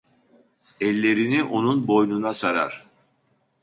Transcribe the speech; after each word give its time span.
Ellerini 0.81 1.43
onun 1.43 1.87
boynuna 1.87 2.33
sarar. 2.33 2.85